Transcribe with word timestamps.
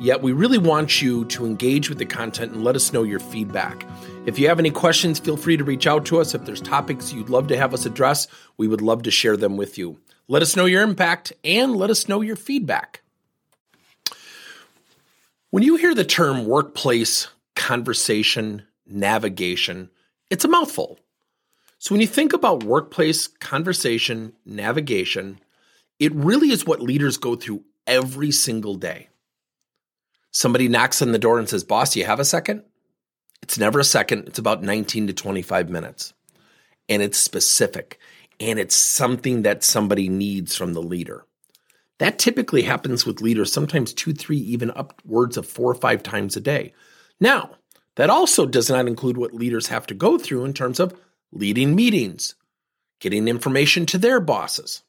Yet, 0.00 0.22
we 0.22 0.32
really 0.32 0.56
want 0.56 1.02
you 1.02 1.26
to 1.26 1.44
engage 1.44 1.90
with 1.90 1.98
the 1.98 2.06
content 2.06 2.52
and 2.52 2.64
let 2.64 2.74
us 2.74 2.90
know 2.90 3.02
your 3.02 3.20
feedback. 3.20 3.86
If 4.24 4.38
you 4.38 4.48
have 4.48 4.58
any 4.58 4.70
questions, 4.70 5.18
feel 5.18 5.36
free 5.36 5.58
to 5.58 5.64
reach 5.64 5.86
out 5.86 6.06
to 6.06 6.20
us. 6.20 6.34
If 6.34 6.46
there's 6.46 6.62
topics 6.62 7.12
you'd 7.12 7.28
love 7.28 7.48
to 7.48 7.56
have 7.58 7.74
us 7.74 7.84
address, 7.84 8.26
we 8.56 8.66
would 8.66 8.80
love 8.80 9.02
to 9.02 9.10
share 9.10 9.36
them 9.36 9.58
with 9.58 9.76
you. 9.76 10.00
Let 10.26 10.40
us 10.40 10.56
know 10.56 10.64
your 10.64 10.82
impact 10.82 11.34
and 11.44 11.76
let 11.76 11.90
us 11.90 12.08
know 12.08 12.22
your 12.22 12.36
feedback. 12.36 13.02
When 15.50 15.62
you 15.62 15.76
hear 15.76 15.94
the 15.94 16.04
term 16.04 16.46
workplace 16.46 17.28
conversation 17.54 18.62
navigation, 18.86 19.90
it's 20.30 20.46
a 20.46 20.48
mouthful. 20.48 20.98
So 21.78 21.94
when 21.94 22.00
you 22.00 22.06
think 22.06 22.32
about 22.32 22.64
workplace 22.64 23.26
conversation 23.26 24.32
navigation, 24.46 25.40
it 25.98 26.14
really 26.14 26.52
is 26.52 26.64
what 26.64 26.80
leaders 26.80 27.18
go 27.18 27.36
through 27.36 27.64
every 27.86 28.30
single 28.30 28.76
day. 28.76 29.09
Somebody 30.30 30.68
knocks 30.68 31.02
on 31.02 31.12
the 31.12 31.18
door 31.18 31.38
and 31.38 31.48
says, 31.48 31.64
Boss, 31.64 31.96
you 31.96 32.04
have 32.04 32.20
a 32.20 32.24
second? 32.24 32.62
It's 33.42 33.58
never 33.58 33.80
a 33.80 33.84
second, 33.84 34.28
it's 34.28 34.38
about 34.38 34.62
19 34.62 35.08
to 35.08 35.12
25 35.12 35.70
minutes. 35.70 36.12
And 36.88 37.02
it's 37.02 37.18
specific 37.18 37.98
and 38.40 38.58
it's 38.58 38.74
something 38.74 39.42
that 39.42 39.62
somebody 39.62 40.08
needs 40.08 40.56
from 40.56 40.72
the 40.72 40.82
leader. 40.82 41.26
That 41.98 42.18
typically 42.18 42.62
happens 42.62 43.04
with 43.04 43.20
leaders, 43.20 43.52
sometimes 43.52 43.92
two, 43.92 44.14
three, 44.14 44.38
even 44.38 44.72
upwards 44.74 45.36
of 45.36 45.46
four 45.46 45.70
or 45.70 45.74
five 45.74 46.02
times 46.02 46.36
a 46.36 46.40
day. 46.40 46.72
Now, 47.20 47.50
that 47.96 48.08
also 48.08 48.46
does 48.46 48.70
not 48.70 48.86
include 48.86 49.18
what 49.18 49.34
leaders 49.34 49.66
have 49.66 49.86
to 49.88 49.94
go 49.94 50.16
through 50.16 50.46
in 50.46 50.54
terms 50.54 50.80
of 50.80 50.98
leading 51.30 51.74
meetings, 51.74 52.34
getting 53.00 53.28
information 53.28 53.84
to 53.86 53.98
their 53.98 54.18
bosses. 54.18 54.82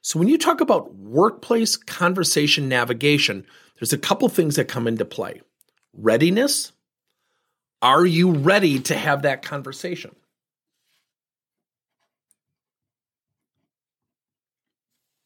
So, 0.00 0.18
when 0.18 0.28
you 0.28 0.38
talk 0.38 0.62
about 0.62 0.94
workplace 0.94 1.76
conversation 1.76 2.70
navigation, 2.70 3.44
there's 3.80 3.92
a 3.92 3.98
couple 3.98 4.28
things 4.28 4.56
that 4.56 4.68
come 4.68 4.86
into 4.86 5.04
play 5.04 5.40
readiness, 5.92 6.70
are 7.82 8.06
you 8.06 8.30
ready 8.30 8.78
to 8.78 8.94
have 8.94 9.22
that 9.22 9.42
conversation? 9.42 10.14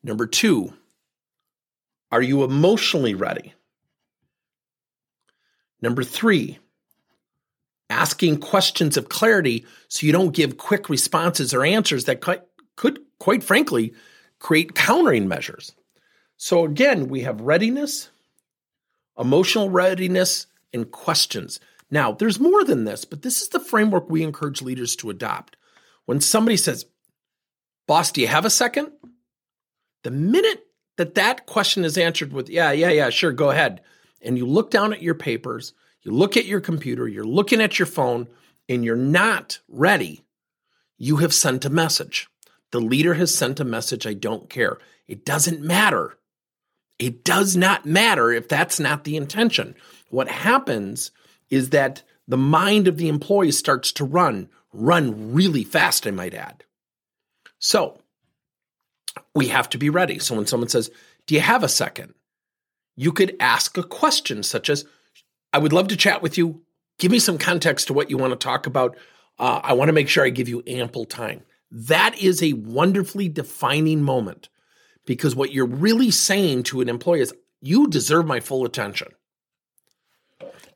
Number 0.02 0.26
two, 0.26 0.72
are 2.12 2.22
you 2.22 2.44
emotionally 2.44 3.14
ready? 3.14 3.52
Number 5.82 6.02
three, 6.02 6.58
asking 7.90 8.38
questions 8.38 8.96
of 8.96 9.08
clarity 9.08 9.66
so 9.88 10.06
you 10.06 10.12
don't 10.12 10.34
give 10.34 10.56
quick 10.56 10.88
responses 10.88 11.52
or 11.52 11.64
answers 11.64 12.04
that 12.04 12.20
could, 12.20 12.42
could 12.76 13.00
quite 13.18 13.42
frankly, 13.42 13.94
create 14.38 14.74
countering 14.74 15.28
measures. 15.28 15.72
So, 16.36 16.64
again, 16.64 17.08
we 17.08 17.22
have 17.22 17.40
readiness, 17.40 18.10
emotional 19.18 19.70
readiness, 19.70 20.46
and 20.72 20.90
questions. 20.90 21.60
Now, 21.90 22.12
there's 22.12 22.40
more 22.40 22.64
than 22.64 22.84
this, 22.84 23.04
but 23.04 23.22
this 23.22 23.40
is 23.40 23.48
the 23.48 23.60
framework 23.60 24.10
we 24.10 24.22
encourage 24.22 24.60
leaders 24.60 24.96
to 24.96 25.10
adopt. 25.10 25.56
When 26.06 26.20
somebody 26.20 26.56
says, 26.56 26.86
Boss, 27.86 28.10
do 28.10 28.20
you 28.20 28.26
have 28.26 28.44
a 28.44 28.50
second? 28.50 28.90
The 30.02 30.10
minute 30.10 30.66
that 30.96 31.14
that 31.14 31.46
question 31.46 31.84
is 31.84 31.96
answered 31.96 32.32
with, 32.32 32.48
Yeah, 32.48 32.72
yeah, 32.72 32.90
yeah, 32.90 33.10
sure, 33.10 33.32
go 33.32 33.50
ahead, 33.50 33.80
and 34.20 34.36
you 34.36 34.46
look 34.46 34.70
down 34.70 34.92
at 34.92 35.02
your 35.02 35.14
papers, 35.14 35.72
you 36.02 36.12
look 36.12 36.36
at 36.36 36.46
your 36.46 36.60
computer, 36.60 37.06
you're 37.06 37.24
looking 37.24 37.60
at 37.60 37.78
your 37.78 37.86
phone, 37.86 38.28
and 38.68 38.84
you're 38.84 38.96
not 38.96 39.60
ready, 39.68 40.24
you 40.98 41.16
have 41.16 41.34
sent 41.34 41.64
a 41.64 41.70
message. 41.70 42.28
The 42.72 42.80
leader 42.80 43.14
has 43.14 43.34
sent 43.34 43.60
a 43.60 43.64
message 43.64 44.06
I 44.06 44.14
don't 44.14 44.50
care. 44.50 44.78
It 45.06 45.24
doesn't 45.24 45.60
matter. 45.60 46.16
It 46.98 47.24
does 47.24 47.56
not 47.56 47.86
matter 47.86 48.30
if 48.30 48.48
that's 48.48 48.78
not 48.78 49.04
the 49.04 49.16
intention. 49.16 49.74
What 50.10 50.28
happens 50.28 51.10
is 51.50 51.70
that 51.70 52.02
the 52.28 52.36
mind 52.36 52.88
of 52.88 52.96
the 52.96 53.08
employee 53.08 53.50
starts 53.50 53.92
to 53.92 54.04
run, 54.04 54.48
run 54.72 55.32
really 55.32 55.64
fast, 55.64 56.06
I 56.06 56.10
might 56.10 56.34
add. 56.34 56.64
So 57.58 57.98
we 59.34 59.48
have 59.48 59.68
to 59.70 59.78
be 59.78 59.90
ready. 59.90 60.18
So 60.18 60.36
when 60.36 60.46
someone 60.46 60.68
says, 60.68 60.90
Do 61.26 61.34
you 61.34 61.40
have 61.40 61.62
a 61.62 61.68
second? 61.68 62.14
You 62.96 63.12
could 63.12 63.36
ask 63.40 63.76
a 63.76 63.82
question 63.82 64.42
such 64.42 64.70
as, 64.70 64.84
I 65.52 65.58
would 65.58 65.72
love 65.72 65.88
to 65.88 65.96
chat 65.96 66.22
with 66.22 66.38
you. 66.38 66.62
Give 66.98 67.10
me 67.10 67.18
some 67.18 67.38
context 67.38 67.88
to 67.88 67.92
what 67.92 68.10
you 68.10 68.16
want 68.16 68.32
to 68.32 68.36
talk 68.36 68.66
about. 68.66 68.96
Uh, 69.38 69.60
I 69.62 69.72
want 69.72 69.88
to 69.88 69.92
make 69.92 70.08
sure 70.08 70.24
I 70.24 70.30
give 70.30 70.48
you 70.48 70.62
ample 70.66 71.04
time. 71.04 71.42
That 71.70 72.16
is 72.20 72.42
a 72.42 72.52
wonderfully 72.52 73.28
defining 73.28 74.02
moment 74.02 74.48
because 75.06 75.36
what 75.36 75.52
you're 75.52 75.66
really 75.66 76.10
saying 76.10 76.64
to 76.64 76.80
an 76.80 76.88
employee 76.88 77.20
is, 77.20 77.34
You 77.60 77.88
deserve 77.88 78.26
my 78.26 78.40
full 78.40 78.64
attention. 78.64 79.08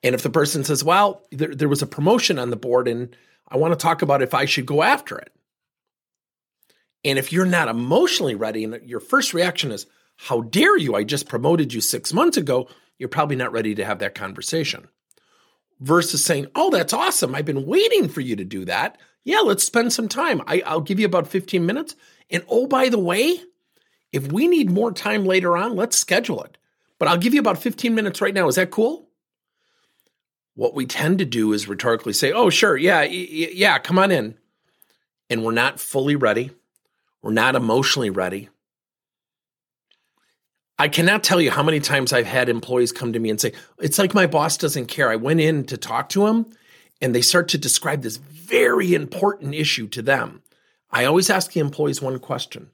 And 0.02 0.14
if 0.14 0.22
the 0.22 0.30
person 0.30 0.64
says, 0.64 0.84
well, 0.84 1.22
there, 1.32 1.54
there 1.54 1.68
was 1.68 1.82
a 1.82 1.86
promotion 1.86 2.38
on 2.38 2.50
the 2.50 2.56
board 2.56 2.88
and 2.88 3.16
I 3.48 3.56
want 3.56 3.72
to 3.72 3.82
talk 3.82 4.02
about 4.02 4.22
if 4.22 4.34
I 4.34 4.44
should 4.44 4.66
go 4.66 4.82
after 4.82 5.18
it. 5.18 5.32
And 7.04 7.18
if 7.18 7.32
you're 7.32 7.46
not 7.46 7.68
emotionally 7.68 8.34
ready 8.34 8.64
and 8.64 8.80
your 8.84 9.00
first 9.00 9.32
reaction 9.32 9.72
is, 9.72 9.86
how 10.16 10.42
dare 10.42 10.76
you? 10.76 10.94
I 10.94 11.04
just 11.04 11.28
promoted 11.28 11.72
you 11.72 11.80
six 11.80 12.12
months 12.12 12.36
ago. 12.36 12.68
You're 12.98 13.08
probably 13.08 13.36
not 13.36 13.52
ready 13.52 13.74
to 13.76 13.84
have 13.84 14.00
that 14.00 14.14
conversation. 14.14 14.88
Versus 15.80 16.24
saying, 16.24 16.48
oh, 16.56 16.70
that's 16.70 16.92
awesome. 16.92 17.34
I've 17.34 17.44
been 17.44 17.66
waiting 17.66 18.08
for 18.08 18.20
you 18.20 18.34
to 18.34 18.44
do 18.44 18.64
that. 18.64 18.98
Yeah, 19.22 19.40
let's 19.40 19.62
spend 19.62 19.92
some 19.92 20.08
time. 20.08 20.42
I, 20.46 20.60
I'll 20.66 20.80
give 20.80 20.98
you 20.98 21.06
about 21.06 21.28
15 21.28 21.64
minutes. 21.64 21.94
And 22.30 22.44
oh, 22.48 22.66
by 22.66 22.88
the 22.88 22.98
way, 22.98 23.40
if 24.12 24.30
we 24.32 24.46
need 24.46 24.70
more 24.70 24.92
time 24.92 25.24
later 25.24 25.56
on, 25.56 25.76
let's 25.76 25.98
schedule 25.98 26.42
it. 26.42 26.56
But 26.98 27.08
I'll 27.08 27.18
give 27.18 27.34
you 27.34 27.40
about 27.40 27.58
15 27.58 27.94
minutes 27.94 28.20
right 28.20 28.34
now. 28.34 28.48
Is 28.48 28.56
that 28.56 28.70
cool? 28.70 29.08
What 30.54 30.74
we 30.74 30.86
tend 30.86 31.18
to 31.20 31.24
do 31.24 31.52
is 31.52 31.68
rhetorically 31.68 32.12
say, 32.12 32.32
"Oh, 32.32 32.50
sure, 32.50 32.76
yeah, 32.76 33.02
yeah, 33.02 33.78
come 33.78 33.98
on 33.98 34.10
in," 34.10 34.36
and 35.30 35.44
we're 35.44 35.52
not 35.52 35.78
fully 35.78 36.16
ready. 36.16 36.50
We're 37.22 37.32
not 37.32 37.54
emotionally 37.54 38.10
ready. 38.10 38.48
I 40.78 40.88
cannot 40.88 41.24
tell 41.24 41.40
you 41.40 41.50
how 41.50 41.64
many 41.64 41.80
times 41.80 42.12
I've 42.12 42.26
had 42.26 42.48
employees 42.48 42.92
come 42.92 43.12
to 43.12 43.18
me 43.18 43.30
and 43.30 43.40
say, 43.40 43.52
It's 43.80 43.98
like 43.98 44.14
my 44.14 44.26
boss 44.26 44.56
doesn't 44.56 44.86
care. 44.86 45.10
I 45.10 45.16
went 45.16 45.40
in 45.40 45.64
to 45.64 45.76
talk 45.76 46.08
to 46.10 46.26
him 46.26 46.46
and 47.00 47.14
they 47.14 47.20
start 47.20 47.48
to 47.48 47.58
describe 47.58 48.02
this 48.02 48.16
very 48.16 48.94
important 48.94 49.54
issue 49.54 49.88
to 49.88 50.02
them. 50.02 50.42
I 50.90 51.04
always 51.04 51.30
ask 51.30 51.52
the 51.52 51.60
employees 51.60 52.00
one 52.00 52.18
question 52.20 52.70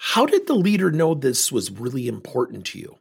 How 0.00 0.26
did 0.26 0.46
the 0.46 0.54
leader 0.54 0.92
know 0.92 1.14
this 1.14 1.50
was 1.50 1.72
really 1.72 2.06
important 2.06 2.64
to 2.66 2.78
you? 2.78 2.98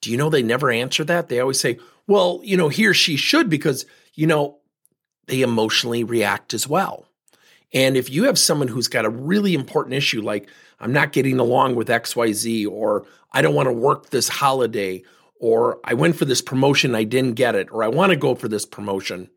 Do 0.00 0.10
you 0.10 0.16
know 0.16 0.30
they 0.30 0.42
never 0.42 0.70
answer 0.70 1.02
that? 1.04 1.28
They 1.28 1.40
always 1.40 1.58
say, 1.58 1.78
well, 2.06 2.40
you 2.44 2.56
know, 2.56 2.68
he 2.68 2.86
or 2.86 2.94
she 2.94 3.16
should 3.16 3.50
because, 3.50 3.84
you 4.14 4.26
know, 4.26 4.58
they 5.26 5.42
emotionally 5.42 6.04
react 6.04 6.54
as 6.54 6.68
well. 6.68 7.06
And 7.72 7.96
if 7.96 8.10
you 8.10 8.24
have 8.24 8.38
someone 8.38 8.68
who's 8.68 8.86
got 8.86 9.04
a 9.04 9.10
really 9.10 9.54
important 9.54 9.94
issue, 9.94 10.22
like 10.22 10.48
I'm 10.78 10.92
not 10.92 11.12
getting 11.12 11.40
along 11.40 11.74
with 11.74 11.88
XYZ, 11.88 12.68
or 12.68 13.06
I 13.32 13.42
don't 13.42 13.54
want 13.54 13.66
to 13.66 13.72
work 13.72 14.10
this 14.10 14.28
holiday, 14.28 15.02
or 15.40 15.80
I 15.82 15.94
went 15.94 16.14
for 16.14 16.26
this 16.26 16.42
promotion, 16.42 16.94
I 16.94 17.02
didn't 17.02 17.34
get 17.34 17.56
it, 17.56 17.68
or 17.72 17.82
I 17.82 17.88
want 17.88 18.10
to 18.10 18.16
go 18.16 18.36
for 18.36 18.46
this 18.46 18.64
promotion, 18.64 19.30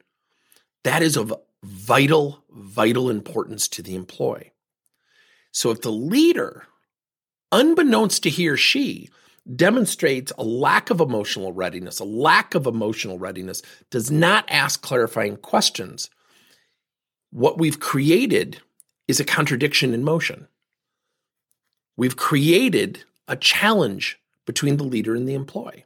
that 0.83 1.01
is 1.01 1.17
of 1.17 1.33
vital, 1.63 2.44
vital 2.51 3.09
importance 3.09 3.67
to 3.69 3.81
the 3.81 3.95
employee. 3.95 4.51
So 5.57 5.71
if 5.71 5.81
the 5.81 5.92
leader, 5.92 6.68
unbeknownst 7.51 8.21
to 8.21 8.30
he 8.30 8.48
or 8.48 8.57
she, 8.57 9.09
demonstrates 9.56 10.31
a 10.38 10.44
lack 10.44 10.92
of 10.92 11.01
emotional 11.01 11.51
readiness, 11.51 12.00
a 12.00 12.06
lack 12.06 12.54
of 12.54 12.68
emotional 12.68 13.18
readiness, 13.18 13.63
does 13.89 14.12
not 14.12 14.45
ask 14.50 14.83
clarifying 14.83 15.36
questions. 15.36 16.12
What 17.31 17.57
we've 17.57 17.80
created 17.80 18.62
is 19.07 19.19
a 19.19 19.25
contradiction 19.25 19.95
in 19.95 20.04
motion. 20.04 20.48
We've 21.95 22.18
created 22.18 23.04
a 23.27 23.36
challenge 23.36 24.19
between 24.45 24.77
the 24.77 24.83
leader 24.83 25.15
and 25.15 25.27
the 25.27 25.33
employee. 25.33 25.86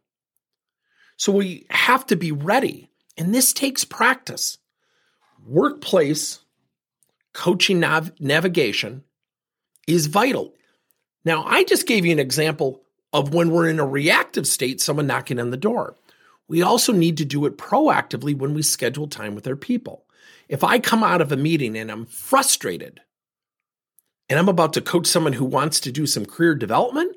So 1.15 1.31
we 1.31 1.65
have 1.69 2.05
to 2.07 2.17
be 2.17 2.33
ready, 2.33 2.89
and 3.17 3.33
this 3.33 3.53
takes 3.53 3.85
practice. 3.85 4.57
Workplace 5.47 6.39
coaching 7.31 7.79
nav- 7.79 8.19
navigation 8.19 9.05
is 9.87 10.07
vital. 10.07 10.53
Now, 11.23 11.43
I 11.45 11.63
just 11.63 11.87
gave 11.87 12.05
you 12.05 12.11
an 12.11 12.19
example 12.19 12.81
of 13.13 13.33
when 13.33 13.51
we're 13.51 13.69
in 13.69 13.79
a 13.79 13.85
reactive 13.85 14.47
state, 14.47 14.81
someone 14.81 15.07
knocking 15.07 15.39
on 15.39 15.51
the 15.51 15.57
door. 15.57 15.95
We 16.47 16.61
also 16.61 16.93
need 16.93 17.17
to 17.17 17.25
do 17.25 17.45
it 17.45 17.57
proactively 17.57 18.35
when 18.35 18.53
we 18.53 18.61
schedule 18.61 19.07
time 19.07 19.35
with 19.35 19.47
our 19.47 19.55
people. 19.55 20.05
If 20.49 20.63
I 20.63 20.79
come 20.79 21.03
out 21.03 21.21
of 21.21 21.31
a 21.31 21.37
meeting 21.37 21.77
and 21.77 21.91
I'm 21.91 22.05
frustrated, 22.05 23.01
and 24.29 24.39
I'm 24.39 24.49
about 24.49 24.73
to 24.73 24.81
coach 24.81 25.07
someone 25.07 25.33
who 25.33 25.45
wants 25.45 25.81
to 25.81 25.91
do 25.91 26.05
some 26.07 26.25
career 26.25 26.55
development, 26.55 27.15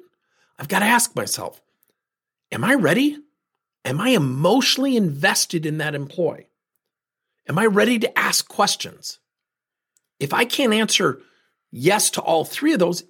I've 0.59 0.69
got 0.69 0.81
to 0.81 0.85
ask 0.85 1.15
myself, 1.15 1.61
am 2.51 2.65
I 2.65 2.75
ready? 2.75 3.19
Am 3.85 4.01
I 4.01 4.11
emotionally 4.11 4.97
invested 4.97 5.67
in 5.67 5.79
that 5.79 5.95
employee? 5.95 6.49
Am 7.49 7.59
I 7.59 7.67
ready 7.67 7.99
to 8.01 8.19
ask 8.19 8.49
questions? 8.49 9.19
If 10.19 10.33
I 10.33 10.45
can't 10.45 10.73
answer 10.73 11.21
yes 11.75 12.09
to 12.09 12.21
all 12.23 12.45
three 12.45 12.73
of 12.73 12.79
those, 12.79 13.03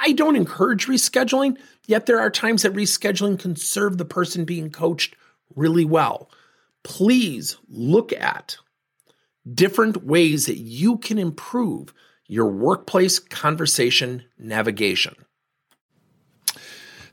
I 0.00 0.12
don't 0.12 0.36
encourage 0.36 0.86
rescheduling, 0.86 1.56
yet 1.86 2.06
there 2.06 2.18
are 2.18 2.30
times 2.30 2.62
that 2.62 2.74
rescheduling 2.74 3.38
can 3.38 3.54
serve 3.54 3.96
the 3.96 4.04
person 4.04 4.44
being 4.44 4.70
coached 4.70 5.14
really 5.54 5.84
well. 5.84 6.28
Please 6.82 7.56
look 7.68 8.12
at 8.12 8.56
different 9.54 10.04
ways 10.04 10.46
that 10.46 10.58
you 10.58 10.98
can 10.98 11.18
improve 11.18 11.94
your 12.26 12.46
workplace 12.46 13.20
conversation 13.20 14.24
navigation. 14.36 15.14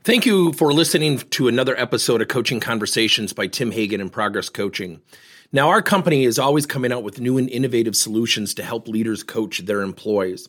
Thank 0.02 0.26
you 0.26 0.52
for 0.54 0.72
listening 0.72 1.18
to 1.18 1.46
another 1.46 1.78
episode 1.78 2.22
of 2.22 2.28
Coaching 2.28 2.58
Conversations 2.58 3.32
by 3.32 3.46
Tim 3.46 3.70
Hagen 3.70 4.00
and 4.00 4.10
Progress 4.10 4.48
Coaching. 4.48 5.00
Now, 5.52 5.68
our 5.68 5.82
company 5.82 6.24
is 6.24 6.38
always 6.38 6.64
coming 6.64 6.90
out 6.90 7.02
with 7.02 7.20
new 7.20 7.36
and 7.36 7.50
innovative 7.50 7.94
solutions 7.94 8.54
to 8.54 8.62
help 8.62 8.88
leaders 8.88 9.22
coach 9.22 9.58
their 9.58 9.82
employees. 9.82 10.48